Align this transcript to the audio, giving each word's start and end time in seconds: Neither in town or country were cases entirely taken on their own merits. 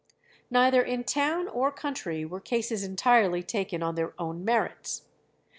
Neither 0.49 0.81
in 0.81 1.03
town 1.03 1.47
or 1.47 1.71
country 1.71 2.25
were 2.25 2.39
cases 2.39 2.81
entirely 2.83 3.43
taken 3.43 3.83
on 3.83 3.93
their 3.93 4.15
own 4.19 4.43
merits. 4.43 5.03